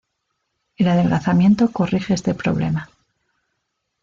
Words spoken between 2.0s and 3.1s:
este problema.